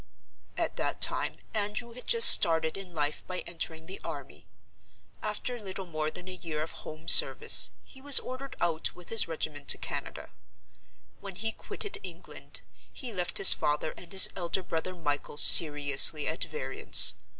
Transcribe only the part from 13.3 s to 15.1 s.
his father and his elder brother